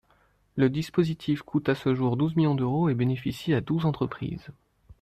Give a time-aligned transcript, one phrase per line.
[0.55, 4.47] Le dispositif coûte à ce jour douze millions d’euros et bénéficie à douze entreprises.